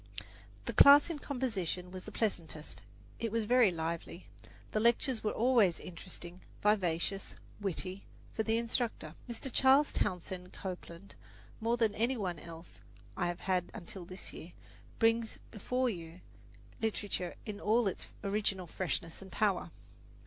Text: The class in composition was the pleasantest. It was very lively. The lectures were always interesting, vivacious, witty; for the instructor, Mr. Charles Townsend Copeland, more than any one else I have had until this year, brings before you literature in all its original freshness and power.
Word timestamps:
The 0.65 0.73
class 0.73 1.11
in 1.11 1.19
composition 1.19 1.91
was 1.91 2.05
the 2.05 2.11
pleasantest. 2.11 2.81
It 3.19 3.31
was 3.31 3.43
very 3.43 3.69
lively. 3.69 4.25
The 4.71 4.79
lectures 4.79 5.23
were 5.23 5.29
always 5.31 5.79
interesting, 5.79 6.41
vivacious, 6.63 7.35
witty; 7.59 8.05
for 8.33 8.41
the 8.41 8.57
instructor, 8.57 9.13
Mr. 9.29 9.51
Charles 9.53 9.91
Townsend 9.91 10.53
Copeland, 10.53 11.13
more 11.59 11.77
than 11.77 11.93
any 11.93 12.17
one 12.17 12.39
else 12.39 12.79
I 13.15 13.27
have 13.27 13.41
had 13.41 13.69
until 13.75 14.03
this 14.05 14.33
year, 14.33 14.53
brings 14.97 15.37
before 15.51 15.87
you 15.87 16.21
literature 16.81 17.35
in 17.45 17.59
all 17.59 17.87
its 17.87 18.07
original 18.23 18.65
freshness 18.65 19.21
and 19.21 19.31
power. 19.31 19.69